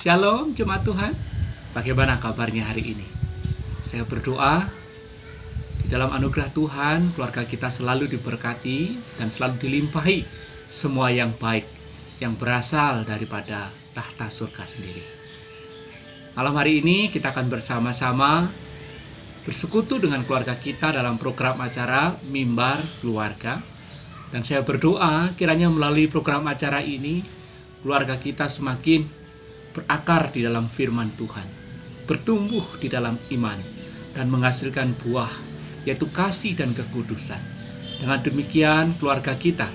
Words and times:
Shalom 0.00 0.56
jemaat 0.56 0.80
Tuhan. 0.80 1.12
Bagaimana 1.76 2.16
kabarnya 2.16 2.72
hari 2.72 2.96
ini? 2.96 3.04
Saya 3.84 4.08
berdoa 4.08 4.64
di 5.84 5.92
dalam 5.92 6.08
anugerah 6.08 6.48
Tuhan 6.56 7.12
keluarga 7.12 7.44
kita 7.44 7.68
selalu 7.68 8.08
diberkati 8.16 8.96
dan 9.20 9.28
selalu 9.28 9.60
dilimpahi 9.60 10.24
semua 10.64 11.12
yang 11.12 11.36
baik 11.36 11.68
yang 12.16 12.32
berasal 12.32 13.04
daripada 13.04 13.68
tahta 13.92 14.32
surga 14.32 14.64
sendiri. 14.64 15.04
Malam 16.32 16.56
hari 16.56 16.80
ini 16.80 17.12
kita 17.12 17.36
akan 17.36 17.52
bersama-sama 17.52 18.48
bersekutu 19.44 20.00
dengan 20.00 20.24
keluarga 20.24 20.56
kita 20.56 20.96
dalam 20.96 21.20
program 21.20 21.60
acara 21.60 22.16
Mimbar 22.24 22.80
Keluarga. 23.04 23.60
Dan 24.32 24.48
saya 24.48 24.64
berdoa 24.64 25.36
kiranya 25.36 25.68
melalui 25.68 26.08
program 26.08 26.48
acara 26.48 26.80
ini 26.80 27.20
keluarga 27.84 28.16
kita 28.16 28.48
semakin 28.48 29.19
berakar 29.76 30.34
di 30.34 30.42
dalam 30.44 30.66
firman 30.66 31.10
Tuhan 31.14 31.60
bertumbuh 32.10 32.82
di 32.82 32.90
dalam 32.90 33.14
iman 33.38 33.54
dan 34.18 34.26
menghasilkan 34.26 34.98
buah 34.98 35.30
yaitu 35.86 36.10
kasih 36.10 36.58
dan 36.58 36.74
kekudusan. 36.74 37.38
Dengan 38.02 38.18
demikian 38.18 38.98
keluarga 38.98 39.38
kita 39.38 39.70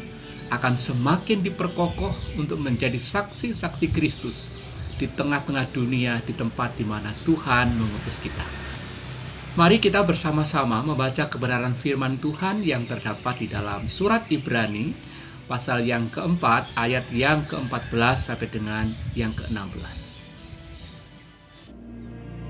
akan 0.52 0.76
semakin 0.76 1.40
diperkokoh 1.42 2.36
untuk 2.36 2.60
menjadi 2.60 3.00
saksi-saksi 3.00 3.88
Kristus 3.96 4.52
di 5.00 5.08
tengah-tengah 5.08 5.72
dunia 5.72 6.20
di 6.28 6.36
tempat 6.36 6.76
di 6.76 6.84
mana 6.84 7.10
Tuhan 7.24 7.72
mengutus 7.80 8.20
kita. 8.20 8.44
Mari 9.56 9.80
kita 9.80 10.04
bersama-sama 10.04 10.84
membaca 10.84 11.32
kebenaran 11.32 11.72
firman 11.80 12.20
Tuhan 12.20 12.60
yang 12.60 12.84
terdapat 12.84 13.40
di 13.40 13.48
dalam 13.48 13.88
surat 13.88 14.28
Ibrani 14.28 14.92
pasal 15.46 15.86
yang 15.86 16.10
keempat 16.10 16.74
ayat 16.74 17.06
yang 17.14 17.46
ke-14 17.46 18.18
sampai 18.18 18.50
dengan 18.50 18.86
yang 19.14 19.34
ke-16. 19.34 20.18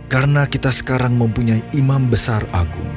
Karena 0.07 0.47
kita 0.47 0.71
sekarang 0.71 1.19
mempunyai 1.19 1.65
imam 1.75 2.07
besar 2.07 2.45
agung 2.55 2.93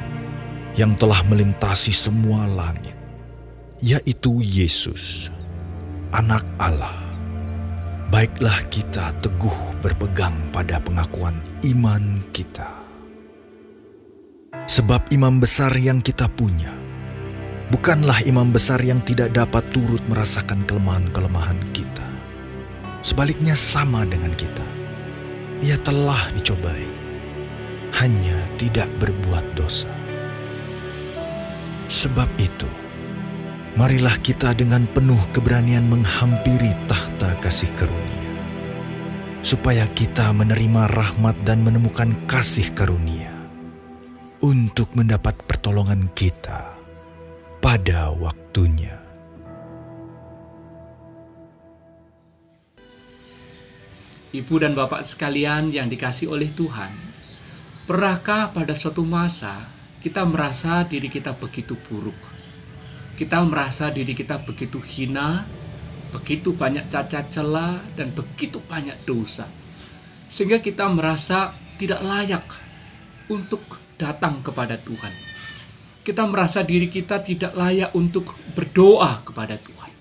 yang 0.79 0.95
telah 0.95 1.19
melintasi 1.27 1.91
semua 1.91 2.47
langit, 2.47 2.95
yaitu 3.83 4.39
Yesus, 4.39 5.27
anak 6.15 6.47
Allah. 6.55 6.95
Baiklah 8.09 8.65
kita 8.73 9.13
teguh 9.21 9.83
berpegang 9.85 10.33
pada 10.49 10.81
pengakuan 10.81 11.37
iman 11.67 12.23
kita. 12.33 12.71
Sebab 14.69 15.09
imam 15.13 15.41
besar 15.41 15.73
yang 15.77 16.01
kita 16.01 16.29
punya, 16.29 16.78
bukanlah 17.69 18.25
imam 18.25 18.49
besar 18.49 18.81
yang 18.81 18.99
tidak 19.05 19.33
dapat 19.33 19.61
turut 19.69 20.01
merasakan 20.09 20.65
kelemahan-kelemahan 20.65 21.61
kita. 21.73 22.05
Sebaliknya 23.05 23.55
sama 23.55 24.03
dengan 24.03 24.33
kita. 24.35 24.65
Ia 25.63 25.79
telah 25.79 26.31
dicobai 26.35 26.87
hanya 27.95 28.37
tidak 28.61 28.89
berbuat 29.01 29.45
dosa. 29.57 29.89
Sebab 31.89 32.29
itu, 32.37 32.69
marilah 33.73 34.13
kita 34.21 34.53
dengan 34.53 34.85
penuh 34.93 35.19
keberanian 35.33 35.89
menghampiri 35.89 36.77
tahta 36.85 37.33
kasih 37.41 37.69
karunia, 37.73 38.29
supaya 39.41 39.89
kita 39.97 40.29
menerima 40.37 40.85
rahmat 40.93 41.33
dan 41.43 41.65
menemukan 41.65 42.13
kasih 42.29 42.69
karunia 42.77 43.33
untuk 44.39 44.93
mendapat 44.93 45.33
pertolongan 45.49 46.07
kita 46.13 46.68
pada 47.59 48.11
waktunya. 48.15 48.95
Ibu 54.35 54.55
dan 54.61 54.73
bapak 54.73 55.03
sekalian 55.03 55.73
yang 55.73 55.89
dikasih 55.91 56.29
oleh 56.31 56.49
Tuhan, 56.53 57.09
Pernahkah 57.89 58.53
pada 58.53 58.77
suatu 58.77 59.01
masa 59.01 59.65
kita 60.05 60.21
merasa 60.21 60.85
diri 60.85 61.09
kita 61.09 61.33
begitu 61.33 61.73
buruk? 61.73 62.21
Kita 63.17 63.41
merasa 63.41 63.89
diri 63.89 64.13
kita 64.13 64.45
begitu 64.45 64.77
hina, 64.77 65.41
begitu 66.13 66.53
banyak 66.53 66.85
cacat 66.85 67.33
celah, 67.33 67.81
dan 67.97 68.13
begitu 68.13 68.61
banyak 68.61 68.93
dosa. 69.09 69.49
Sehingga 70.29 70.61
kita 70.61 70.85
merasa 70.85 71.57
tidak 71.81 72.05
layak 72.05 72.45
untuk 73.33 73.81
datang 73.97 74.45
kepada 74.45 74.77
Tuhan. 74.77 75.28
Kita 76.09 76.25
merasa 76.25 76.65
diri 76.65 76.89
kita 76.89 77.21
tidak 77.21 77.53
layak 77.53 77.93
untuk 77.93 78.33
berdoa 78.57 79.21
kepada 79.21 79.61
Tuhan. 79.61 79.93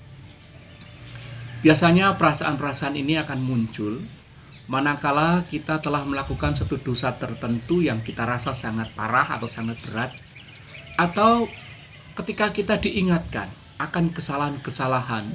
Biasanya 1.61 2.17
perasaan-perasaan 2.17 2.97
ini 2.97 3.21
akan 3.21 3.37
muncul 3.45 4.01
manakala 4.73 5.45
kita 5.53 5.85
telah 5.85 6.09
melakukan 6.09 6.57
satu 6.57 6.81
dosa 6.81 7.13
tertentu 7.13 7.85
yang 7.85 8.01
kita 8.01 8.25
rasa 8.25 8.57
sangat 8.57 8.89
parah 8.97 9.37
atau 9.37 9.53
sangat 9.53 9.77
berat, 9.85 10.17
atau 10.97 11.45
ketika 12.17 12.57
kita 12.57 12.81
diingatkan 12.81 13.53
akan 13.77 14.09
kesalahan-kesalahan 14.09 15.29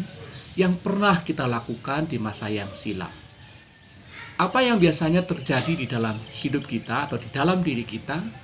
yang 0.58 0.74
pernah 0.82 1.22
kita 1.22 1.46
lakukan 1.46 2.10
di 2.10 2.18
masa 2.18 2.50
yang 2.50 2.74
silam. 2.74 3.14
Apa 4.42 4.66
yang 4.66 4.82
biasanya 4.82 5.22
terjadi 5.22 5.78
di 5.78 5.86
dalam 5.86 6.18
hidup 6.34 6.66
kita 6.66 7.06
atau 7.06 7.22
di 7.22 7.30
dalam 7.30 7.62
diri 7.62 7.86
kita 7.86 8.43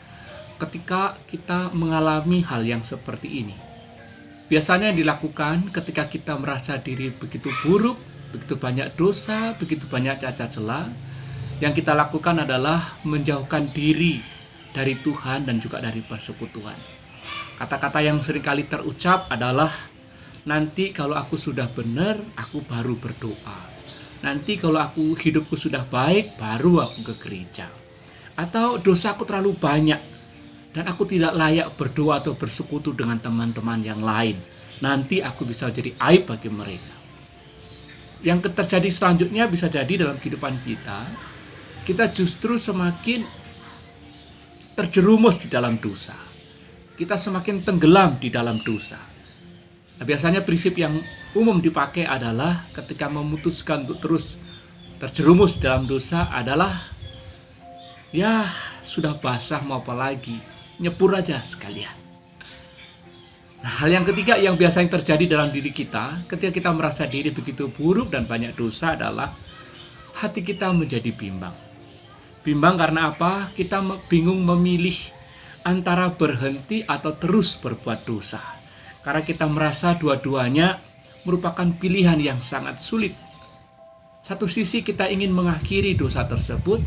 ketika 0.60 1.16
kita 1.32 1.72
mengalami 1.72 2.44
hal 2.44 2.68
yang 2.68 2.84
seperti 2.84 3.48
ini? 3.48 3.56
Biasanya 4.52 4.92
dilakukan 4.92 5.72
ketika 5.72 6.12
kita 6.12 6.36
merasa 6.36 6.76
diri 6.76 7.14
begitu 7.16 7.48
buruk, 7.64 7.96
begitu 8.36 8.60
banyak 8.60 8.92
dosa, 9.00 9.56
begitu 9.56 9.88
banyak 9.88 10.20
cacat 10.20 10.50
celah. 10.52 10.86
Yang 11.64 11.84
kita 11.84 11.96
lakukan 11.96 12.44
adalah 12.44 13.00
menjauhkan 13.08 13.72
diri 13.72 14.20
dari 14.76 15.00
Tuhan 15.00 15.48
dan 15.48 15.60
juga 15.60 15.80
dari 15.80 16.04
persekutuan. 16.04 16.76
Kata-kata 17.60 18.00
yang 18.00 18.24
sering 18.24 18.44
kali 18.44 18.64
terucap 18.68 19.28
adalah 19.28 19.72
nanti 20.48 20.96
kalau 20.96 21.20
aku 21.20 21.36
sudah 21.36 21.68
benar, 21.68 22.16
aku 22.40 22.64
baru 22.64 22.96
berdoa. 22.96 23.60
Nanti 24.24 24.60
kalau 24.60 24.80
aku 24.80 25.16
hidupku 25.16 25.56
sudah 25.56 25.84
baik, 25.88 26.40
baru 26.40 26.84
aku 26.84 27.12
ke 27.12 27.14
gereja. 27.20 27.68
Atau 28.40 28.80
dosaku 28.80 29.28
terlalu 29.28 29.56
banyak 29.60 30.19
dan 30.74 30.86
aku 30.86 31.06
tidak 31.10 31.34
layak 31.34 31.74
berdoa 31.74 32.22
atau 32.22 32.38
bersekutu 32.38 32.94
dengan 32.94 33.18
teman-teman 33.18 33.82
yang 33.82 34.02
lain. 34.02 34.38
Nanti 34.80 35.20
aku 35.20 35.44
bisa 35.44 35.68
jadi 35.74 35.92
aib 35.98 36.30
bagi 36.30 36.48
mereka 36.48 37.00
yang 38.20 38.44
terjadi 38.44 38.90
selanjutnya 38.92 39.48
bisa 39.48 39.72
jadi 39.72 40.08
dalam 40.08 40.20
kehidupan 40.20 40.60
kita, 40.68 41.00
kita 41.88 42.12
justru 42.12 42.60
semakin 42.60 43.24
terjerumus 44.76 45.40
di 45.40 45.48
dalam 45.48 45.80
dosa. 45.80 46.16
Kita 47.00 47.16
semakin 47.16 47.64
tenggelam 47.64 48.20
di 48.20 48.28
dalam 48.28 48.60
dosa. 48.60 49.00
Nah, 50.00 50.04
biasanya 50.04 50.44
prinsip 50.44 50.76
yang 50.76 51.00
umum 51.36 51.64
dipakai 51.64 52.04
adalah 52.04 52.68
ketika 52.76 53.08
memutuskan 53.08 53.88
untuk 53.88 54.04
terus 54.04 54.36
terjerumus 55.00 55.56
dalam 55.64 55.88
dosa 55.88 56.28
adalah 56.28 56.92
ya 58.12 58.44
sudah 58.84 59.16
basah 59.16 59.64
mau 59.64 59.80
apa 59.80 59.96
lagi, 59.96 60.36
nyepur 60.80 61.16
aja 61.16 61.44
sekalian. 61.44 61.96
Nah, 63.60 63.74
hal 63.84 63.92
yang 63.92 64.08
ketiga 64.08 64.40
yang 64.40 64.56
biasa 64.56 64.80
yang 64.80 64.92
terjadi 64.92 65.36
dalam 65.36 65.52
diri 65.52 65.76
kita 65.76 66.24
ketika 66.32 66.52
kita 66.56 66.70
merasa 66.72 67.04
diri 67.04 67.36
begitu 67.36 67.68
buruk 67.68 68.08
dan 68.08 68.24
banyak 68.24 68.56
dosa 68.56 68.96
adalah 68.96 69.36
hati 70.16 70.40
kita 70.40 70.72
menjadi 70.72 71.12
bimbang. 71.12 71.52
Bimbang 72.40 72.80
karena 72.80 73.12
apa? 73.12 73.52
Kita 73.52 73.84
bingung 74.08 74.40
memilih 74.48 74.96
antara 75.68 76.08
berhenti 76.16 76.88
atau 76.88 77.20
terus 77.20 77.60
berbuat 77.60 78.08
dosa. 78.08 78.40
Karena 79.04 79.28
kita 79.28 79.44
merasa 79.44 79.96
dua-duanya 80.00 80.80
merupakan 81.28 81.68
pilihan 81.76 82.20
yang 82.20 82.40
sangat 82.40 82.80
sulit. 82.80 83.12
Satu 84.24 84.48
sisi 84.48 84.84
kita 84.88 85.12
ingin 85.12 85.36
mengakhiri 85.36 86.00
dosa 86.00 86.24
tersebut, 86.24 86.80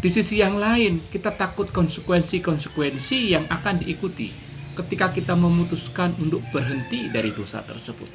di 0.00 0.08
sisi 0.08 0.40
yang 0.40 0.56
lain 0.56 1.12
kita 1.12 1.36
takut 1.36 1.68
konsekuensi-konsekuensi 1.76 3.36
yang 3.36 3.44
akan 3.52 3.84
diikuti 3.84 4.32
ketika 4.72 5.12
kita 5.12 5.36
memutuskan 5.36 6.16
untuk 6.16 6.40
berhenti 6.48 7.12
dari 7.12 7.28
dosa 7.36 7.60
tersebut. 7.60 8.08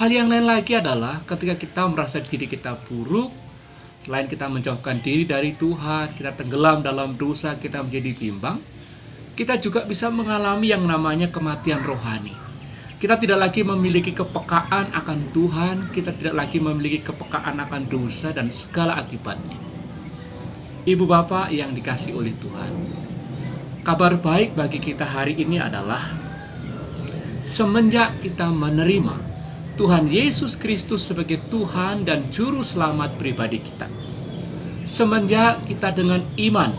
Hal 0.00 0.08
yang 0.08 0.32
lain 0.32 0.48
lagi 0.48 0.80
adalah 0.80 1.20
ketika 1.28 1.60
kita 1.60 1.82
merasa 1.92 2.24
diri 2.24 2.48
kita 2.48 2.80
buruk, 2.88 3.28
selain 4.00 4.24
kita 4.24 4.48
menjauhkan 4.48 5.04
diri 5.04 5.28
dari 5.28 5.52
Tuhan, 5.52 6.16
kita 6.16 6.40
tenggelam 6.40 6.80
dalam 6.80 7.12
dosa, 7.12 7.60
kita 7.60 7.84
menjadi 7.84 8.16
bimbang, 8.16 8.64
kita 9.36 9.60
juga 9.60 9.84
bisa 9.84 10.08
mengalami 10.08 10.72
yang 10.72 10.88
namanya 10.88 11.28
kematian 11.28 11.84
rohani. 11.84 12.32
Kita 12.96 13.20
tidak 13.20 13.44
lagi 13.44 13.60
memiliki 13.60 14.16
kepekaan 14.16 14.90
akan 14.96 15.18
Tuhan, 15.36 15.76
kita 15.92 16.16
tidak 16.16 16.34
lagi 16.34 16.58
memiliki 16.64 17.04
kepekaan 17.04 17.60
akan 17.60 17.82
dosa 17.92 18.32
dan 18.32 18.48
segala 18.50 18.96
akibatnya. 18.98 19.67
Ibu 20.86 21.10
bapak 21.10 21.50
yang 21.50 21.74
dikasih 21.74 22.14
oleh 22.14 22.34
Tuhan, 22.38 22.72
Kabar 23.88 24.20
baik 24.20 24.52
bagi 24.52 24.84
kita 24.84 25.00
hari 25.00 25.32
ini 25.32 25.56
adalah 25.56 26.12
semenjak 27.40 28.20
kita 28.20 28.52
menerima 28.52 29.16
Tuhan 29.80 30.12
Yesus 30.12 30.60
Kristus 30.60 31.08
sebagai 31.08 31.40
Tuhan 31.48 32.04
dan 32.04 32.28
Juru 32.28 32.60
Selamat 32.60 33.16
pribadi 33.16 33.64
kita. 33.64 33.88
Semenjak 34.84 35.64
kita 35.64 35.96
dengan 35.96 36.20
iman 36.36 36.76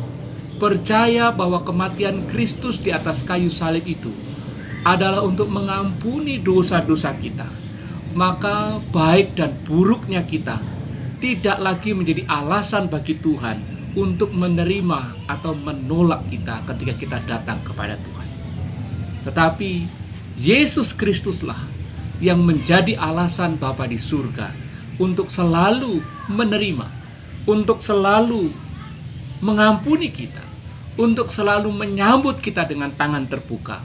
percaya 0.61 1.33
bahwa 1.33 1.65
kematian 1.65 2.29
Kristus 2.29 2.77
di 2.77 2.93
atas 2.93 3.25
kayu 3.25 3.49
salib 3.49 3.89
itu 3.89 4.13
adalah 4.85 5.25
untuk 5.25 5.49
mengampuni 5.49 6.37
dosa-dosa 6.37 7.17
kita, 7.17 7.49
maka 8.13 8.77
baik 8.93 9.33
dan 9.33 9.57
buruknya 9.65 10.21
kita 10.29 10.61
tidak 11.17 11.57
lagi 11.57 11.97
menjadi 11.97 12.21
alasan 12.29 12.85
bagi 12.85 13.17
Tuhan 13.17 13.78
untuk 13.97 14.29
menerima 14.33 15.25
atau 15.25 15.57
menolak 15.57 16.29
kita 16.29 16.61
ketika 16.73 16.93
kita 16.93 17.17
datang 17.25 17.57
kepada 17.65 17.97
Tuhan. 17.97 18.29
Tetapi 19.25 19.71
Yesus 20.37 20.93
Kristuslah 20.93 21.59
yang 22.19 22.43
menjadi 22.43 22.99
alasan 22.99 23.57
Bapa 23.57 23.87
di 23.89 23.97
surga 23.97 24.51
untuk 24.99 25.31
selalu 25.31 26.03
menerima, 26.27 26.87
untuk 27.47 27.79
selalu 27.79 28.51
mengampuni 29.39 30.11
kita, 30.11 30.43
untuk 30.99 31.31
selalu 31.31 31.71
menyambut 31.71 32.43
kita 32.43 32.67
dengan 32.67 32.91
tangan 32.91 33.25
terbuka, 33.25 33.79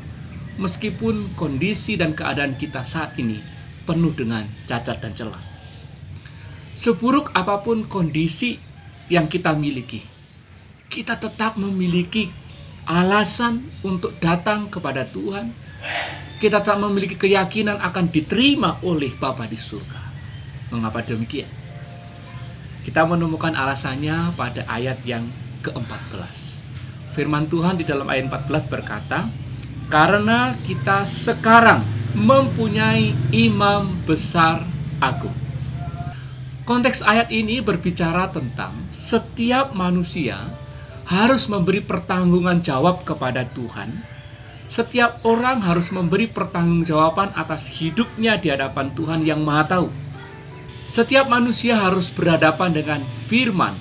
meskipun 0.59 1.33
kondisi 1.39 1.95
dan 1.95 2.12
keadaan 2.12 2.59
kita 2.59 2.83
saat 2.83 3.15
ini 3.17 3.39
penuh 3.87 4.11
dengan 4.11 4.45
cacat 4.67 4.99
dan 4.99 5.15
celah. 5.15 5.43
Seburuk 6.75 7.31
apa 7.39 7.62
pun 7.62 7.87
kondisi 7.87 8.59
yang 9.09 9.29
kita 9.29 9.53
miliki, 9.53 10.05
kita 10.89 11.17
tetap 11.17 11.56
memiliki 11.61 12.31
alasan 12.85 13.65
untuk 13.81 14.17
datang 14.21 14.69
kepada 14.69 15.09
Tuhan 15.09 15.65
kita 16.45 16.61
tak 16.61 16.77
memiliki 16.77 17.17
keyakinan 17.17 17.81
akan 17.81 18.12
diterima 18.12 18.77
oleh 18.85 19.17
Bapa 19.17 19.49
di 19.49 19.56
surga. 19.56 20.01
Mengapa 20.69 21.01
demikian? 21.01 21.49
Kita 22.85 23.09
menemukan 23.09 23.56
alasannya 23.56 24.37
pada 24.37 24.69
ayat 24.69 25.01
yang 25.09 25.25
ke-14. 25.65 26.61
Firman 27.17 27.49
Tuhan 27.49 27.81
di 27.81 27.89
dalam 27.89 28.05
ayat 28.11 28.29
14 28.29 28.69
berkata, 28.69 29.31
"Karena 29.89 30.53
kita 30.69 31.09
sekarang 31.09 31.81
mempunyai 32.12 33.17
imam 33.33 33.89
besar 34.05 34.69
agung." 35.01 35.44
Konteks 36.65 37.05
ayat 37.05 37.29
ini 37.29 37.61
berbicara 37.61 38.33
tentang 38.33 38.89
setiap 38.89 39.77
manusia 39.77 40.49
harus 41.05 41.45
memberi 41.53 41.85
pertanggungan 41.85 42.65
jawab 42.65 43.05
kepada 43.05 43.45
Tuhan 43.53 44.15
setiap 44.75 45.23
orang 45.29 45.61
harus 45.63 45.93
memberi 45.93 46.27
pertanggungjawaban 46.27 47.37
atas 47.37 47.69
hidupnya 47.79 48.41
di 48.41 48.49
hadapan 48.49 48.91
Tuhan 48.97 49.21
yang 49.23 49.45
Maha 49.45 49.71
Tahu. 49.71 49.89
Setiap 50.83 51.29
manusia 51.31 51.79
harus 51.79 52.11
berhadapan 52.11 52.75
dengan 52.75 53.01
firman 53.31 53.73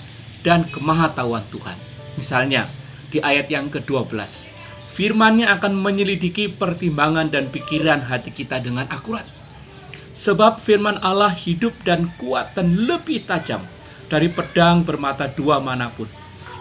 dan 0.45 0.67
kemahatauan 0.67 1.43
Tuhan. 1.51 1.75
Misalnya, 2.19 2.69
di 3.09 3.19
ayat 3.23 3.49
yang 3.49 3.73
ke-12, 3.73 4.53
firmannya 4.93 5.49
akan 5.49 5.73
menyelidiki 5.81 6.51
pertimbangan 6.51 7.31
dan 7.31 7.49
pikiran 7.49 8.05
hati 8.05 8.29
kita 8.29 8.61
dengan 8.61 8.87
akurat. 8.91 9.25
Sebab 10.13 10.61
firman 10.61 11.01
Allah 11.01 11.33
hidup 11.33 11.73
dan 11.81 12.13
kuat 12.21 12.53
dan 12.53 12.85
lebih 12.85 13.25
tajam 13.25 13.65
dari 14.05 14.29
pedang 14.29 14.85
bermata 14.85 15.25
dua 15.25 15.57
mana 15.57 15.89
pun. 15.89 16.05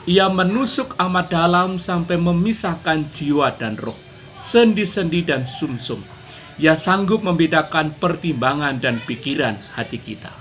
Ia 0.09 0.33
menusuk 0.33 0.97
amat 0.99 1.31
dalam 1.31 1.77
sampai 1.77 2.17
memisahkan 2.17 3.13
jiwa 3.13 3.55
dan 3.55 3.77
roh 3.77 3.95
sendi-sendi 4.33 5.23
dan 5.23 5.45
sumsum. 5.45 6.01
-sum. 6.01 6.21
Ia 6.61 6.77
sanggup 6.77 7.25
membedakan 7.25 7.97
pertimbangan 7.97 8.77
dan 8.81 9.01
pikiran 9.05 9.57
hati 9.77 9.97
kita. 10.01 10.33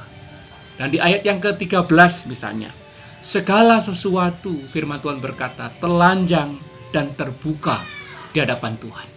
Dan 0.75 0.91
di 0.91 0.97
ayat 0.99 1.23
yang 1.23 1.39
ke-13 1.39 1.87
misalnya, 2.27 2.71
segala 3.21 3.79
sesuatu 3.79 4.51
firman 4.73 4.99
Tuhan 4.99 5.21
berkata 5.21 5.71
telanjang 5.77 6.57
dan 6.91 7.15
terbuka 7.15 7.85
di 8.33 8.41
hadapan 8.43 8.75
Tuhan. 8.81 9.07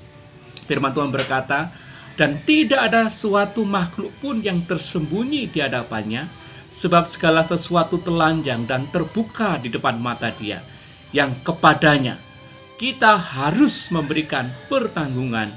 Firman 0.68 0.92
Tuhan 0.94 1.10
berkata, 1.10 1.72
dan 2.14 2.38
tidak 2.46 2.90
ada 2.90 3.10
suatu 3.10 3.66
makhluk 3.66 4.14
pun 4.22 4.38
yang 4.38 4.62
tersembunyi 4.62 5.50
di 5.50 5.58
hadapannya, 5.58 6.30
sebab 6.70 7.06
segala 7.06 7.46
sesuatu 7.46 8.02
telanjang 8.02 8.66
dan 8.66 8.86
terbuka 8.90 9.58
di 9.62 9.70
depan 9.70 9.98
mata 9.98 10.30
dia, 10.34 10.62
yang 11.14 11.30
kepadanya 11.42 12.18
kita 12.74 13.14
harus 13.14 13.90
memberikan 13.94 14.50
pertanggungan 14.66 15.54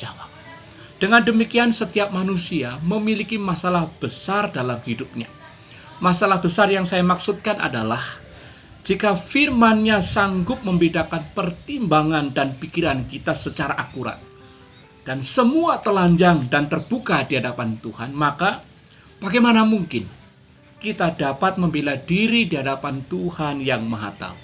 jawab. 0.00 0.28
Dengan 0.96 1.20
demikian, 1.20 1.68
setiap 1.68 2.08
manusia 2.08 2.80
memiliki 2.80 3.36
masalah 3.36 3.84
besar 4.00 4.48
dalam 4.48 4.80
hidupnya. 4.80 5.28
Masalah 6.00 6.40
besar 6.40 6.72
yang 6.72 6.88
saya 6.88 7.04
maksudkan 7.04 7.60
adalah 7.60 8.00
jika 8.84 9.16
firman-Nya 9.16 10.00
sanggup 10.00 10.64
membedakan 10.64 11.32
pertimbangan 11.32 12.32
dan 12.32 12.56
pikiran 12.56 13.04
kita 13.08 13.36
secara 13.36 13.76
akurat, 13.76 14.20
dan 15.04 15.20
semua 15.20 15.84
telanjang 15.84 16.48
dan 16.48 16.64
terbuka 16.64 17.28
di 17.28 17.36
hadapan 17.36 17.76
Tuhan, 17.76 18.16
maka 18.16 18.64
bagaimana 19.20 19.60
mungkin 19.68 20.08
kita 20.80 21.12
dapat 21.12 21.60
membela 21.60 21.96
diri 21.96 22.48
di 22.48 22.56
hadapan 22.56 23.04
Tuhan 23.04 23.60
yang 23.60 23.84
Maha 23.84 24.10
Tahu? 24.16 24.38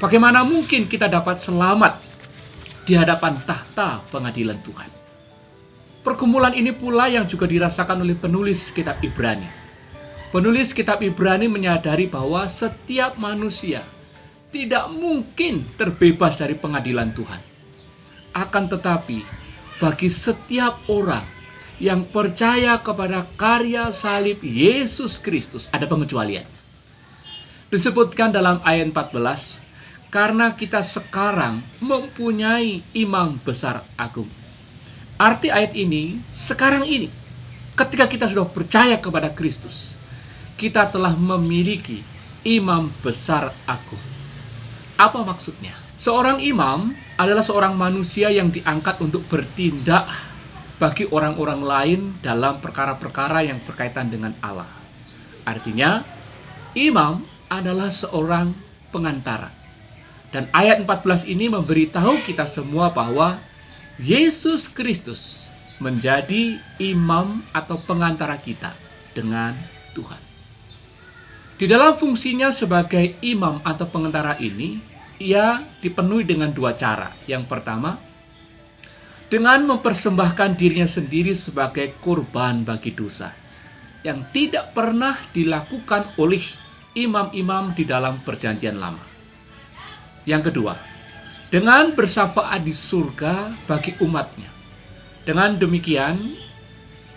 Bagaimana 0.00 0.42
mungkin 0.42 0.88
kita 0.88 1.06
dapat 1.06 1.38
selamat 1.38 2.00
di 2.88 2.96
hadapan 2.96 3.36
tahta 3.44 4.00
pengadilan 4.08 4.58
Tuhan? 4.64 4.90
Pergumulan 6.04 6.52
ini 6.52 6.72
pula 6.72 7.08
yang 7.08 7.24
juga 7.24 7.48
dirasakan 7.48 8.04
oleh 8.04 8.12
penulis 8.12 8.68
kitab 8.72 9.00
Ibrani. 9.00 9.48
Penulis 10.28 10.76
kitab 10.76 11.00
Ibrani 11.00 11.48
menyadari 11.48 12.10
bahwa 12.10 12.44
setiap 12.44 13.16
manusia 13.16 13.86
tidak 14.52 14.90
mungkin 14.92 15.64
terbebas 15.78 16.36
dari 16.36 16.58
pengadilan 16.58 17.14
Tuhan. 17.14 17.53
Akan 18.34 18.66
tetapi, 18.66 19.22
bagi 19.78 20.10
setiap 20.10 20.74
orang 20.90 21.22
yang 21.78 22.02
percaya 22.02 22.78
kepada 22.82 23.26
karya 23.38 23.94
salib 23.94 24.42
Yesus 24.42 25.22
Kristus 25.22 25.70
ada 25.70 25.86
pengecualian. 25.86 26.46
Disebutkan 27.70 28.34
dalam 28.34 28.58
ayat 28.66 28.90
14, 28.90 29.62
karena 30.10 30.54
kita 30.54 30.78
sekarang 30.82 31.62
mempunyai 31.82 32.86
imam 32.94 33.38
besar 33.42 33.82
agung. 33.98 34.30
Arti 35.18 35.50
ayat 35.50 35.74
ini, 35.74 36.22
sekarang 36.30 36.86
ini, 36.86 37.10
ketika 37.74 38.06
kita 38.06 38.30
sudah 38.30 38.46
percaya 38.46 38.98
kepada 38.98 39.30
Kristus, 39.34 39.98
kita 40.54 40.86
telah 40.90 41.18
memiliki 41.18 42.02
imam 42.46 42.90
besar 43.02 43.50
agung. 43.66 44.02
Apa 44.94 45.26
maksudnya? 45.26 45.74
Seorang 45.98 46.38
imam 46.38 46.94
adalah 47.14 47.42
seorang 47.42 47.78
manusia 47.78 48.30
yang 48.30 48.50
diangkat 48.50 48.98
untuk 49.02 49.26
bertindak 49.30 50.10
bagi 50.78 51.06
orang-orang 51.06 51.60
lain 51.62 52.00
dalam 52.18 52.58
perkara-perkara 52.58 53.46
yang 53.46 53.62
berkaitan 53.62 54.10
dengan 54.10 54.34
Allah. 54.42 54.66
Artinya, 55.46 56.02
imam 56.74 57.22
adalah 57.46 57.92
seorang 57.92 58.50
pengantara 58.90 59.64
dan 60.34 60.50
ayat 60.50 60.82
14 60.82 61.30
ini 61.30 61.46
memberitahu 61.46 62.26
kita 62.26 62.42
semua 62.42 62.90
bahwa 62.90 63.38
Yesus 64.02 64.66
Kristus 64.66 65.46
menjadi 65.78 66.58
imam 66.82 67.38
atau 67.54 67.78
pengantara 67.78 68.34
kita 68.34 68.74
dengan 69.14 69.54
Tuhan. 69.94 70.18
Di 71.54 71.70
dalam 71.70 71.94
fungsinya 71.94 72.50
sebagai 72.50 73.14
imam 73.22 73.62
atau 73.62 73.86
pengantara 73.86 74.34
ini, 74.42 74.82
ia 75.18 75.62
dipenuhi 75.78 76.26
dengan 76.26 76.50
dua 76.50 76.74
cara. 76.74 77.14
Yang 77.28 77.46
pertama, 77.46 77.98
dengan 79.30 79.66
mempersembahkan 79.66 80.54
dirinya 80.54 80.86
sendiri 80.86 81.34
sebagai 81.34 81.98
korban 81.98 82.62
bagi 82.62 82.94
dosa 82.94 83.32
yang 84.04 84.22
tidak 84.30 84.76
pernah 84.76 85.16
dilakukan 85.32 86.20
oleh 86.20 86.44
imam-imam 86.94 87.72
di 87.72 87.88
dalam 87.88 88.20
Perjanjian 88.20 88.76
Lama. 88.76 89.02
Yang 90.28 90.52
kedua, 90.52 90.76
dengan 91.48 91.90
bersyafaat 91.96 92.60
di 92.62 92.74
surga 92.74 93.66
bagi 93.66 93.96
umatnya. 94.04 94.52
Dengan 95.24 95.56
demikian, 95.56 96.20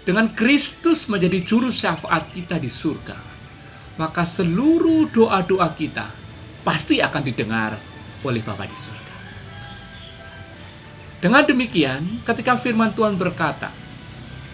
dengan 0.07 0.31
Kristus 0.31 1.11
menjadi 1.11 1.43
juru 1.43 1.67
syafaat 1.67 2.31
kita 2.31 2.55
di 2.55 2.71
surga, 2.71 3.19
maka 3.99 4.23
seluruh 4.23 5.11
doa-doa 5.11 5.67
kita 5.75 6.26
pasti 6.67 6.99
akan 6.99 7.23
didengar 7.23 7.79
oleh 8.27 8.43
Bapa 8.43 8.67
di 8.67 8.75
surga. 8.75 9.15
Dengan 11.23 11.47
demikian, 11.47 12.19
ketika 12.27 12.59
firman 12.59 12.91
Tuhan 12.91 13.15
berkata, 13.15 13.71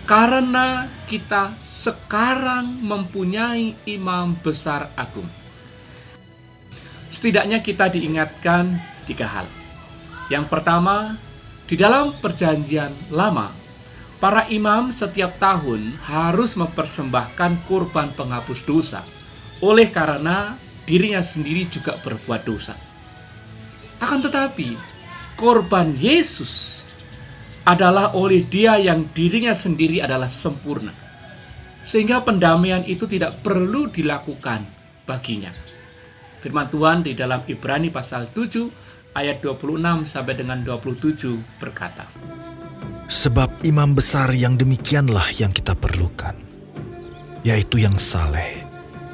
karena 0.05 0.85
kita 1.09 1.57
sekarang 1.57 2.69
mempunyai 2.85 3.73
imam 3.89 4.37
besar 4.45 4.93
agung, 4.93 5.25
setidaknya 7.09 7.65
kita 7.65 7.89
diingatkan 7.89 8.77
tiga 9.09 9.25
hal. 9.25 9.47
Yang 10.29 10.45
pertama, 10.53 11.17
di 11.65 11.73
dalam 11.73 12.13
perjanjian 12.21 12.93
lama, 13.09 13.49
para 14.21 14.45
imam 14.53 14.93
setiap 14.93 15.35
tahun 15.41 15.97
harus 16.05 16.53
mempersembahkan 16.61 17.65
kurban 17.65 18.13
penghapus 18.13 18.61
dosa 18.63 19.01
oleh 19.59 19.89
karena 19.89 20.55
dirinya 20.83 21.23
sendiri 21.23 21.67
juga 21.71 21.95
berbuat 21.99 22.41
dosa. 22.43 22.75
Akan 24.03 24.19
tetapi, 24.19 24.75
korban 25.39 25.95
Yesus 25.95 26.83
adalah 27.63 28.11
oleh 28.19 28.43
dia 28.43 28.75
yang 28.75 29.07
dirinya 29.15 29.55
sendiri 29.55 30.03
adalah 30.03 30.27
sempurna. 30.27 30.91
Sehingga 31.83 32.23
pendamaian 32.23 32.83
itu 32.87 33.07
tidak 33.07 33.43
perlu 33.43 33.91
dilakukan 33.91 34.63
baginya. 35.03 35.51
Firman 36.39 36.67
Tuhan 36.67 37.07
di 37.07 37.15
dalam 37.15 37.43
Ibrani 37.47 37.87
pasal 37.87 38.31
7 38.31 39.15
ayat 39.15 39.39
26 39.39 40.03
sampai 40.03 40.33
dengan 40.35 40.59
27 40.63 41.59
berkata, 41.59 42.07
Sebab 43.07 43.67
imam 43.67 43.95
besar 43.95 44.31
yang 44.31 44.55
demikianlah 44.55 45.27
yang 45.39 45.51
kita 45.51 45.75
perlukan, 45.75 46.35
yaitu 47.43 47.83
yang 47.83 47.99
saleh, 47.99 48.63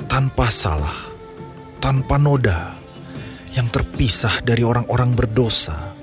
tanpa 0.06 0.50
salah, 0.50 1.09
tanpa 1.80 2.20
noda, 2.20 2.76
yang 3.56 3.66
terpisah 3.72 4.44
dari 4.46 4.62
orang-orang 4.62 5.16
berdosa, 5.16 5.96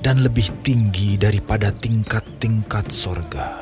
dan 0.00 0.22
lebih 0.22 0.48
tinggi 0.62 1.18
daripada 1.18 1.74
tingkat-tingkat 1.74 2.88
sorga. 2.88 3.60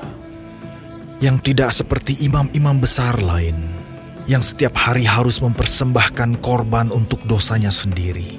Yang 1.18 1.52
tidak 1.52 1.70
seperti 1.72 2.12
imam-imam 2.28 2.76
besar 2.76 3.16
lain, 3.24 3.56
yang 4.28 4.44
setiap 4.44 4.76
hari 4.76 5.08
harus 5.08 5.40
mempersembahkan 5.40 6.44
korban 6.44 6.92
untuk 6.92 7.24
dosanya 7.24 7.72
sendiri, 7.72 8.36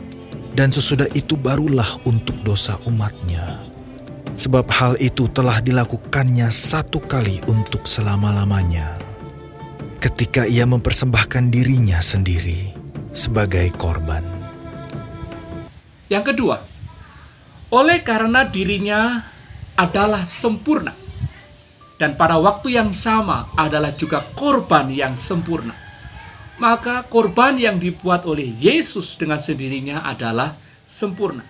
dan 0.54 0.70
sesudah 0.70 1.10
itu 1.18 1.34
barulah 1.34 1.90
untuk 2.06 2.38
dosa 2.46 2.78
umatnya. 2.86 3.66
Sebab 4.38 4.70
hal 4.70 4.94
itu 5.02 5.26
telah 5.34 5.58
dilakukannya 5.66 6.54
satu 6.54 7.02
kali 7.02 7.42
untuk 7.50 7.90
selama-lamanya, 7.90 9.02
ketika 9.98 10.46
ia 10.46 10.70
mempersembahkan 10.70 11.50
dirinya 11.50 11.98
sendiri 11.98 12.77
sebagai 13.18 13.74
korban. 13.74 14.22
Yang 16.06 16.24
kedua, 16.32 16.62
oleh 17.74 18.06
karena 18.06 18.46
dirinya 18.46 19.26
adalah 19.74 20.22
sempurna 20.24 20.94
dan 21.98 22.14
pada 22.14 22.38
waktu 22.38 22.78
yang 22.78 22.94
sama 22.94 23.50
adalah 23.58 23.90
juga 23.98 24.22
korban 24.38 24.94
yang 24.94 25.18
sempurna. 25.18 25.74
Maka 26.62 27.06
korban 27.06 27.58
yang 27.58 27.82
dibuat 27.82 28.26
oleh 28.26 28.50
Yesus 28.54 29.18
dengan 29.18 29.42
sendirinya 29.42 30.06
adalah 30.06 30.54
sempurna. 30.86 31.46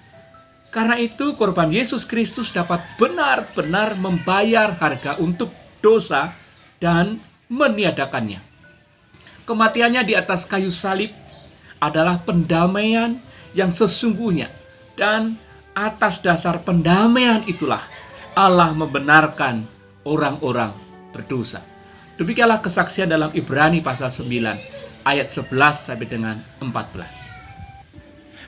Karena 0.72 1.00
itu 1.00 1.36
korban 1.36 1.72
Yesus 1.72 2.04
Kristus 2.04 2.52
dapat 2.52 2.84
benar-benar 3.00 3.96
membayar 3.96 4.76
harga 4.76 5.16
untuk 5.20 5.52
dosa 5.80 6.36
dan 6.80 7.20
meniadakannya. 7.48 8.44
Kematiannya 9.48 10.04
di 10.04 10.12
atas 10.12 10.44
kayu 10.44 10.68
salib 10.68 11.16
adalah 11.82 12.22
pendamaian 12.22 13.18
yang 13.54 13.74
sesungguhnya 13.74 14.50
dan 14.98 15.38
atas 15.78 16.26
dasar 16.26 16.66
pendamaian 16.66 17.46
itulah 17.46 17.82
Allah 18.34 18.74
membenarkan 18.74 19.66
orang-orang 20.06 20.74
berdosa. 21.14 21.62
Demikianlah 22.18 22.62
kesaksian 22.62 23.10
dalam 23.10 23.30
Ibrani 23.34 23.82
pasal 23.82 24.10
9 24.10 25.06
ayat 25.06 25.28
11 25.30 25.54
sampai 25.74 26.08
dengan 26.10 26.36
14. 26.62 27.38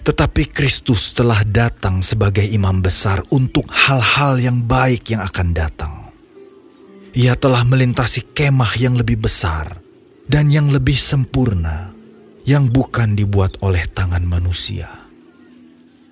Tetapi 0.09 0.43
Kristus 0.49 1.13
telah 1.13 1.45
datang 1.45 2.01
sebagai 2.01 2.41
imam 2.41 2.81
besar 2.81 3.21
untuk 3.29 3.69
hal-hal 3.69 4.41
yang 4.41 4.65
baik 4.65 5.13
yang 5.13 5.21
akan 5.21 5.53
datang. 5.53 5.93
Ia 7.13 7.37
telah 7.37 7.61
melintasi 7.65 8.33
kemah 8.33 8.73
yang 8.79 8.97
lebih 8.97 9.21
besar 9.21 9.77
dan 10.29 10.49
yang 10.53 10.69
lebih 10.69 10.97
sempurna, 10.97 11.93
yang 12.49 12.73
bukan 12.73 13.13
dibuat 13.13 13.61
oleh 13.61 13.85
tangan 13.85 14.25
manusia. 14.25 14.89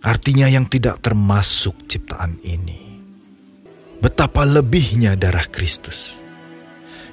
Artinya 0.06 0.46
yang 0.46 0.70
tidak 0.70 1.02
termasuk 1.02 1.90
ciptaan 1.90 2.38
ini. 2.46 3.02
Betapa 3.98 4.46
lebihnya 4.46 5.18
darah 5.18 5.50
Kristus 5.50 6.22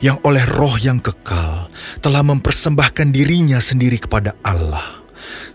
yang 0.05 0.21
oleh 0.29 0.45
roh 0.45 0.77
yang 0.77 1.01
kekal 1.01 1.73
telah 2.05 2.21
mempersembahkan 2.21 3.09
dirinya 3.09 3.57
sendiri 3.57 3.97
kepada 3.97 4.37
Allah 4.45 5.01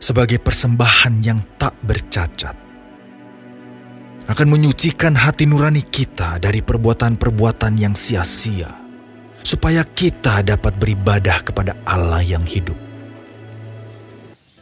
sebagai 0.01 0.41
persembahan 0.41 1.21
yang 1.21 1.37
tak 1.61 1.77
bercacat. 1.85 2.57
Akan 4.25 4.49
menyucikan 4.49 5.13
hati 5.13 5.45
nurani 5.45 5.85
kita 5.85 6.41
dari 6.41 6.65
perbuatan-perbuatan 6.65 7.77
yang 7.77 7.93
sia-sia, 7.93 8.73
supaya 9.45 9.85
kita 9.85 10.41
dapat 10.41 10.73
beribadah 10.81 11.45
kepada 11.45 11.77
Allah 11.85 12.25
yang 12.25 12.45
hidup. 12.45 12.88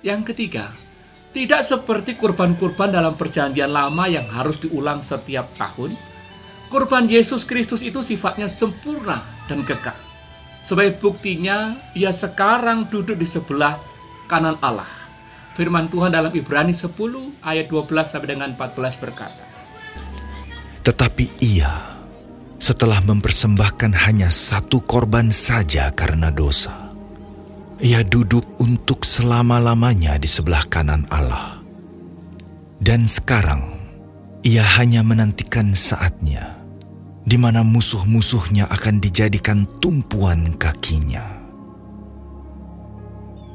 Yang 0.07 0.31
ketiga, 0.31 0.71
tidak 1.35 1.67
seperti 1.67 2.15
kurban-kurban 2.15 2.95
dalam 2.95 3.19
perjanjian 3.19 3.67
lama 3.67 4.07
yang 4.07 4.23
harus 4.31 4.55
diulang 4.55 5.03
setiap 5.03 5.51
tahun, 5.59 5.99
Kurban 6.67 7.07
Yesus 7.07 7.47
Kristus 7.47 7.79
itu 7.79 8.03
sifatnya 8.03 8.51
sempurna 8.51 9.23
dan 9.47 9.63
kekal. 9.63 9.95
Sebagai 10.59 10.99
buktinya, 10.99 11.79
ia 11.95 12.11
sekarang 12.11 12.91
duduk 12.91 13.15
di 13.15 13.23
sebelah 13.23 13.79
kanan 14.27 14.59
Allah. 14.59 14.87
Firman 15.55 15.87
Tuhan 15.87 16.11
dalam 16.11 16.29
Ibrani 16.35 16.75
10 16.75 16.91
ayat 17.39 17.71
12 17.71 17.87
sampai 18.03 18.29
dengan 18.35 18.51
14 18.51 18.99
berkata. 18.99 19.43
Tetapi 20.83 21.25
ia 21.39 21.95
setelah 22.59 22.99
mempersembahkan 22.99 23.95
hanya 24.07 24.27
satu 24.27 24.83
korban 24.83 25.31
saja 25.31 25.87
karena 25.95 26.27
dosa. 26.35 26.86
Ia 27.77 28.01
duduk 28.01 28.57
untuk 28.57 29.05
selama-lamanya 29.05 30.17
di 30.17 30.25
sebelah 30.25 30.65
kanan 30.65 31.05
Allah. 31.13 31.61
Dan 32.81 33.05
sekarang 33.05 33.77
ia 34.41 34.65
hanya 34.81 35.05
menantikan 35.05 35.77
saatnya 35.77 36.57
di 37.27 37.37
mana 37.37 37.61
musuh-musuhnya 37.61 38.65
akan 38.71 38.97
dijadikan 38.97 39.67
tumpuan 39.77 40.57
kakinya. 40.57 41.37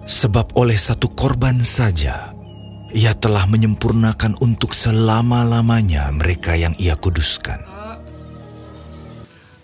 Sebab 0.07 0.55
oleh 0.55 0.79
satu 0.79 1.11
korban 1.11 1.65
saja, 1.65 2.31
ia 2.93 3.17
telah 3.17 3.49
menyempurnakan 3.51 4.39
untuk 4.39 4.71
selama-lamanya 4.77 6.13
mereka 6.15 6.55
yang 6.55 6.77
ia 6.77 6.95
kuduskan. 6.95 7.65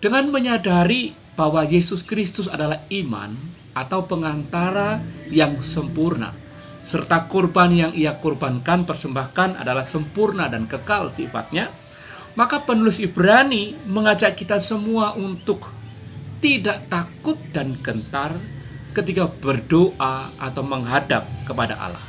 Dengan 0.02 0.30
menyadari 0.34 1.14
bahwa 1.38 1.62
Yesus 1.62 2.02
Kristus 2.02 2.50
adalah 2.50 2.82
iman 2.90 3.57
atau 3.78 4.02
pengantara 4.10 4.98
yang 5.30 5.62
sempurna, 5.62 6.34
serta 6.82 7.30
korban 7.30 7.70
yang 7.70 7.92
ia 7.94 8.18
korbankan 8.18 8.82
persembahkan 8.82 9.54
adalah 9.54 9.86
sempurna 9.86 10.50
dan 10.50 10.66
kekal 10.66 11.14
sifatnya, 11.14 11.70
maka 12.34 12.66
penulis 12.66 12.98
Ibrani 12.98 13.78
mengajak 13.86 14.34
kita 14.34 14.58
semua 14.58 15.14
untuk 15.14 15.70
tidak 16.42 16.90
takut 16.90 17.38
dan 17.54 17.78
gentar 17.78 18.34
ketika 18.94 19.30
berdoa 19.30 20.34
atau 20.38 20.62
menghadap 20.66 21.26
kepada 21.46 21.78
Allah. 21.78 22.02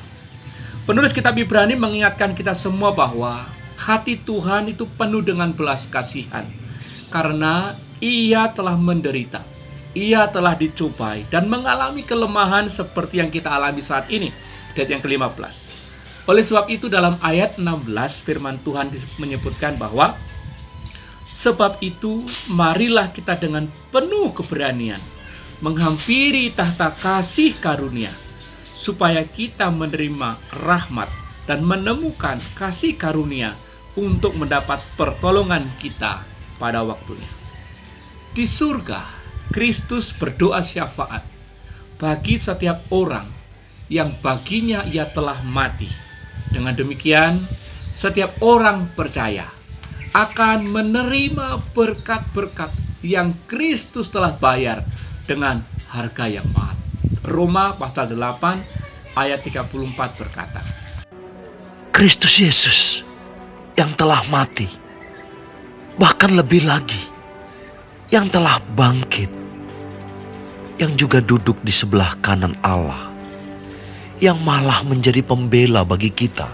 Penulis 0.90 1.14
kitab 1.14 1.38
Ibrani 1.38 1.78
mengingatkan 1.78 2.34
kita 2.34 2.58
semua 2.58 2.90
bahwa 2.90 3.46
hati 3.78 4.18
Tuhan 4.18 4.74
itu 4.74 4.90
penuh 4.98 5.22
dengan 5.22 5.54
belas 5.54 5.86
kasihan 5.86 6.50
karena 7.14 7.78
ia 8.02 8.50
telah 8.50 8.74
menderita, 8.74 9.46
ia 9.98 10.30
telah 10.30 10.54
dicobai 10.54 11.26
dan 11.30 11.50
mengalami 11.50 12.06
kelemahan 12.06 12.70
seperti 12.70 13.22
yang 13.22 13.34
kita 13.34 13.50
alami 13.50 13.82
saat 13.82 14.10
ini. 14.14 14.30
Dan 14.78 14.86
yang 14.86 15.02
ke-15. 15.02 15.70
Oleh 16.30 16.46
sebab 16.46 16.70
itu 16.70 16.86
dalam 16.88 17.18
ayat 17.26 17.58
16 17.58 17.90
firman 18.22 18.62
Tuhan 18.62 18.94
menyebutkan 19.18 19.76
bahwa 19.82 20.14
Sebab 21.30 21.78
itu 21.86 22.26
marilah 22.50 23.14
kita 23.14 23.38
dengan 23.38 23.70
penuh 23.94 24.34
keberanian 24.34 24.98
menghampiri 25.62 26.50
tahta 26.50 26.90
kasih 26.90 27.54
karunia 27.62 28.10
supaya 28.66 29.22
kita 29.22 29.70
menerima 29.70 30.42
rahmat 30.66 31.06
dan 31.46 31.62
menemukan 31.62 32.42
kasih 32.58 32.98
karunia 32.98 33.54
untuk 33.94 34.34
mendapat 34.42 34.82
pertolongan 34.98 35.62
kita 35.78 36.26
pada 36.58 36.82
waktunya. 36.82 37.30
Di 38.34 38.50
surga, 38.50 39.19
Kristus 39.50 40.14
berdoa 40.14 40.62
syafaat 40.62 41.26
bagi 41.98 42.38
setiap 42.38 42.78
orang 42.94 43.26
yang 43.90 44.14
baginya 44.22 44.86
ia 44.86 45.10
telah 45.10 45.42
mati 45.42 45.90
dengan 46.54 46.78
demikian, 46.78 47.42
setiap 47.90 48.38
orang 48.46 48.94
percaya 48.94 49.50
akan 50.14 50.70
menerima 50.70 51.62
berkat-berkat 51.74 52.70
yang 53.02 53.34
Kristus 53.50 54.10
telah 54.14 54.34
bayar 54.38 54.86
dengan 55.26 55.66
harga 55.90 56.26
yang 56.30 56.46
mahal. 56.54 56.78
Roma 57.26 57.78
pasal 57.78 58.10
8 58.14 59.18
ayat 59.18 59.42
34 59.46 60.20
berkata, 60.22 60.62
Kristus 61.94 62.42
Yesus 62.42 62.80
yang 63.78 63.92
telah 63.94 64.22
mati, 64.34 64.66
bahkan 65.98 66.34
lebih 66.34 66.66
lagi, 66.66 67.02
yang 68.10 68.26
telah 68.32 68.58
bangkit, 68.74 69.30
yang 70.80 70.96
juga 70.96 71.20
duduk 71.20 71.60
di 71.60 71.76
sebelah 71.76 72.16
kanan 72.24 72.56
Allah, 72.64 73.12
yang 74.24 74.40
malah 74.48 74.80
menjadi 74.88 75.20
pembela 75.20 75.84
bagi 75.84 76.08
kita. 76.08 76.48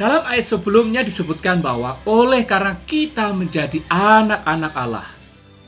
Dalam 0.00 0.24
ayat 0.24 0.48
sebelumnya 0.48 1.04
disebutkan 1.04 1.60
bahwa 1.60 2.00
oleh 2.08 2.48
karena 2.48 2.80
kita 2.88 3.36
menjadi 3.36 3.84
anak-anak 3.92 4.72
Allah, 4.72 5.08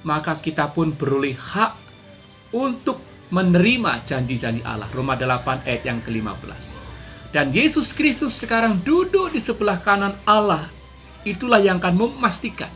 maka 0.09 0.41
kita 0.41 0.73
pun 0.73 0.97
beroleh 0.97 1.37
hak 1.37 1.77
untuk 2.57 2.97
menerima 3.29 4.09
janji-janji 4.09 4.65
Allah. 4.65 4.89
Roma 4.97 5.21
8 5.21 5.69
ayat 5.69 5.83
yang 5.85 6.01
ke-15. 6.01 6.89
Dan 7.31 7.53
Yesus 7.53 7.93
Kristus 7.93 8.41
sekarang 8.41 8.81
duduk 8.81 9.37
di 9.37 9.39
sebelah 9.39 9.79
kanan 9.79 10.17
Allah. 10.25 10.67
Itulah 11.23 11.61
yang 11.61 11.77
akan 11.77 11.95
memastikan 12.09 12.73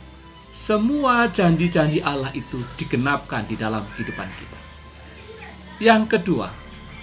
semua 0.53 1.27
janji-janji 1.33 2.05
Allah 2.05 2.31
itu 2.37 2.61
digenapkan 2.77 3.49
di 3.49 3.57
dalam 3.57 3.83
kehidupan 3.97 4.29
kita. 4.29 4.64
Yang 5.83 6.19
kedua, 6.19 6.55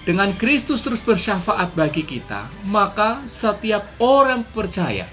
dengan 0.02 0.32
Kristus 0.34 0.82
terus 0.82 1.04
bersyafaat 1.04 1.76
bagi 1.76 2.02
kita, 2.02 2.50
maka 2.66 3.22
setiap 3.28 3.86
orang 4.02 4.42
percaya 4.48 5.06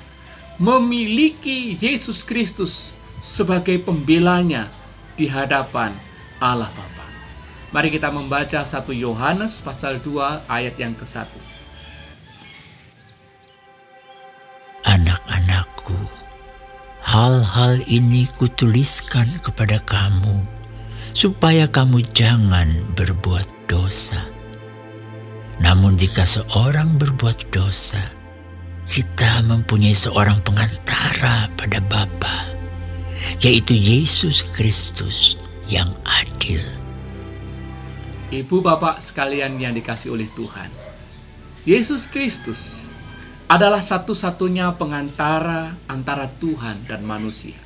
memiliki 0.60 1.76
Yesus 1.80 2.24
Kristus 2.24 2.92
sebagai 3.20 3.80
pembelanya 3.80 4.72
di 5.20 5.28
hadapan 5.28 5.96
Allah 6.40 6.72
Bapa. 6.72 7.06
Mari 7.70 7.94
kita 7.94 8.10
membaca 8.10 8.66
1 8.66 8.90
Yohanes 8.96 9.62
pasal 9.62 10.02
2 10.02 10.50
ayat 10.50 10.76
yang 10.80 10.98
ke-1. 10.98 11.30
Anak-anakku, 14.90 16.00
hal-hal 17.06 17.78
ini 17.86 18.26
kutuliskan 18.42 19.30
kepada 19.46 19.78
kamu, 19.86 20.42
supaya 21.14 21.66
kamu 21.66 22.06
jangan 22.14 22.70
berbuat 22.94 23.48
dosa. 23.70 24.20
Namun 25.60 26.00
jika 26.00 26.24
seorang 26.24 26.96
berbuat 26.96 27.52
dosa, 27.52 28.00
kita 28.88 29.44
mempunyai 29.46 29.94
seorang 29.94 30.40
pengantara 30.42 31.52
pada 31.54 31.80
Bapa, 31.84 32.48
yaitu 33.44 33.76
Yesus 33.76 34.48
Kristus 34.56 35.36
yang 35.68 35.92
adil. 36.08 36.64
Ibu 38.30 38.62
bapak 38.62 39.02
sekalian 39.04 39.58
yang 39.60 39.74
dikasih 39.76 40.16
oleh 40.16 40.30
Tuhan, 40.32 40.70
Yesus 41.68 42.08
Kristus 42.08 42.88
adalah 43.50 43.82
satu-satunya 43.82 44.78
pengantara 44.78 45.76
antara 45.90 46.30
Tuhan 46.40 46.86
dan 46.86 47.04
manusia. 47.04 47.58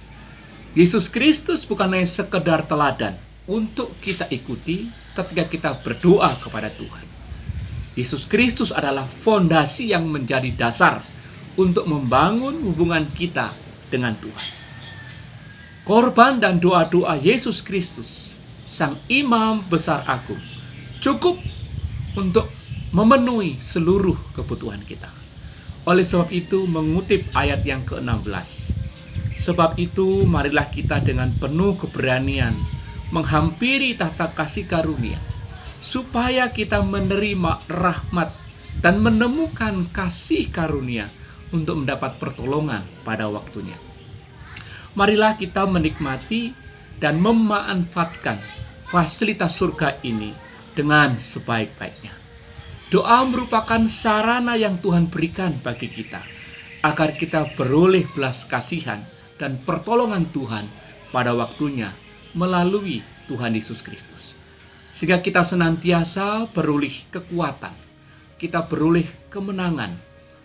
Yesus 0.73 1.11
Kristus 1.11 1.67
bukan 1.69 1.93
hanya 1.93 2.07
sekedar 2.09 2.65
teladan 2.65 3.13
untuk 3.47 3.99
kita 3.99 4.31
ikuti 4.31 4.87
ketika 5.11 5.43
kita 5.47 5.69
berdoa 5.83 6.31
kepada 6.39 6.71
Tuhan. 6.71 7.05
Yesus 7.93 8.25
Kristus 8.25 8.73
adalah 8.73 9.05
fondasi 9.05 9.93
yang 9.93 10.09
menjadi 10.09 10.49
dasar 10.55 11.03
untuk 11.59 11.85
membangun 11.85 12.65
hubungan 12.65 13.05
kita 13.13 13.53
dengan 13.93 14.17
Tuhan. 14.17 14.49
Korban 15.83 16.39
dan 16.39 16.57
doa-doa 16.63 17.19
Yesus 17.19 17.61
Kristus, 17.61 18.39
Sang 18.63 18.95
Imam 19.11 19.61
Besar 19.67 20.01
Agung, 20.07 20.39
cukup 21.03 21.37
untuk 22.15 22.47
memenuhi 22.95 23.59
seluruh 23.59 24.15
kebutuhan 24.33 24.81
kita. 24.81 25.11
Oleh 25.83 26.07
sebab 26.07 26.31
itu 26.31 26.63
mengutip 26.65 27.27
ayat 27.35 27.61
yang 27.67 27.83
ke-16. 27.83 28.71
Sebab 29.33 29.75
itu 29.75 30.23
marilah 30.23 30.71
kita 30.71 31.03
dengan 31.03 31.27
penuh 31.35 31.75
keberanian 31.75 32.55
menghampiri 33.13 33.93
tahta 33.93 34.33
kasih 34.33 34.65
karunia 34.65 35.21
supaya 35.77 36.49
kita 36.49 36.81
menerima 36.81 37.61
rahmat 37.69 38.33
dan 38.81 38.97
menemukan 38.97 39.85
kasih 39.93 40.49
karunia 40.49 41.05
untuk 41.53 41.85
mendapat 41.85 42.17
pertolongan 42.17 42.81
pada 43.05 43.29
waktunya. 43.29 43.77
Marilah 44.97 45.37
kita 45.37 45.69
menikmati 45.69 46.57
dan 46.97 47.21
memanfaatkan 47.21 48.41
fasilitas 48.89 49.53
surga 49.61 50.01
ini 50.01 50.33
dengan 50.73 51.13
sebaik-baiknya. 51.13 52.13
Doa 52.89 53.25
merupakan 53.25 53.81
sarana 53.89 54.57
yang 54.57 54.77
Tuhan 54.81 55.09
berikan 55.09 55.53
bagi 55.61 55.89
kita 55.89 56.21
agar 56.85 57.13
kita 57.17 57.53
beroleh 57.57 58.05
belas 58.13 58.45
kasihan 58.45 59.01
dan 59.37 59.57
pertolongan 59.61 60.29
Tuhan 60.29 60.65
pada 61.09 61.33
waktunya 61.33 61.89
melalui 62.37 63.01
Tuhan 63.33 63.57
Yesus 63.57 63.81
Kristus. 63.81 64.37
Sehingga 64.93 65.17
kita 65.25 65.41
senantiasa 65.41 66.45
beroleh 66.53 66.93
kekuatan, 67.09 67.73
kita 68.37 68.61
beroleh 68.69 69.09
kemenangan 69.33 69.97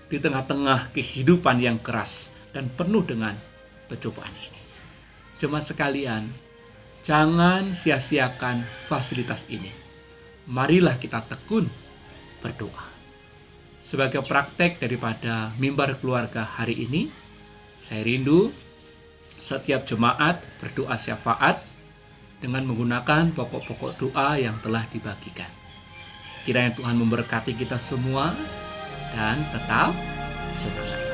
di 0.08 0.16
tengah-tengah 0.16 0.88
kehidupan 0.96 1.60
yang 1.60 1.76
keras 1.76 2.32
dan 2.56 2.72
penuh 2.72 3.04
dengan 3.04 3.36
percobaan 3.92 4.32
ini. 4.32 4.60
Jemaat 5.36 5.68
sekalian, 5.68 6.32
jangan 7.04 7.76
sia-siakan 7.76 8.64
fasilitas 8.88 9.44
ini. 9.52 9.68
Marilah 10.48 10.96
kita 10.96 11.20
tekun 11.28 11.68
berdoa. 12.40 12.88
Sebagai 13.84 14.24
praktek 14.24 14.80
daripada 14.80 15.52
mimbar 15.60 15.92
keluarga 16.00 16.40
hari 16.40 16.88
ini, 16.88 17.12
saya 17.76 18.00
rindu 18.00 18.48
setiap 19.36 19.84
jemaat 19.84 20.40
berdoa 20.58 20.96
syafaat 20.96 21.67
dengan 22.38 22.62
menggunakan 22.66 23.34
pokok-pokok 23.34 23.92
doa 23.98 24.38
yang 24.38 24.58
telah 24.62 24.86
dibagikan. 24.90 25.50
Kiranya 26.46 26.72
Tuhan 26.78 26.96
memberkati 26.96 27.52
kita 27.58 27.76
semua 27.76 28.32
dan 29.12 29.42
tetap 29.50 29.92
semangat. 30.48 31.07